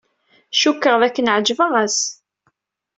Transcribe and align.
Cukkteɣ 0.61 0.95
dakken 1.01 1.31
ɛejbeɣ-as. 1.35 1.97